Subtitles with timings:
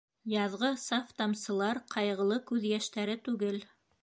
[0.31, 3.63] Яҙғы саф тамсылар ҡайғылы күҙ йәштәре түгел.